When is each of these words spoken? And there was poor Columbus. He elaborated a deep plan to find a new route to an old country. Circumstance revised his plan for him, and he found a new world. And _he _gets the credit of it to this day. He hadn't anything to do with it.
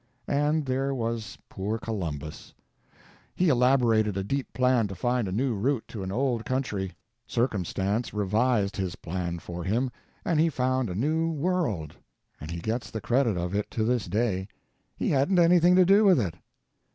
And 0.27 0.65
there 0.65 0.95
was 0.95 1.37
poor 1.47 1.77
Columbus. 1.77 2.55
He 3.35 3.49
elaborated 3.49 4.17
a 4.17 4.23
deep 4.23 4.51
plan 4.51 4.87
to 4.87 4.95
find 4.95 5.27
a 5.27 5.31
new 5.31 5.53
route 5.53 5.83
to 5.89 6.01
an 6.01 6.11
old 6.11 6.43
country. 6.43 6.93
Circumstance 7.27 8.11
revised 8.11 8.77
his 8.77 8.95
plan 8.95 9.37
for 9.37 9.63
him, 9.63 9.91
and 10.25 10.39
he 10.39 10.49
found 10.49 10.89
a 10.89 10.95
new 10.95 11.29
world. 11.29 11.95
And 12.39 12.49
_he 12.49 12.63
_gets 12.63 12.89
the 12.89 12.99
credit 12.99 13.37
of 13.37 13.53
it 13.53 13.69
to 13.69 13.83
this 13.83 14.07
day. 14.07 14.47
He 14.95 15.09
hadn't 15.11 15.37
anything 15.37 15.75
to 15.75 15.85
do 15.85 16.03
with 16.03 16.19
it. 16.19 16.33